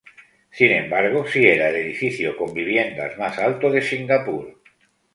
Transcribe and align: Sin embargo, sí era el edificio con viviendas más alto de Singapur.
Sin 0.49 0.71
embargo, 0.71 1.27
sí 1.27 1.45
era 1.45 1.69
el 1.69 1.75
edificio 1.75 2.35
con 2.35 2.55
viviendas 2.55 3.19
más 3.19 3.37
alto 3.37 3.69
de 3.69 3.83
Singapur. 3.83 4.59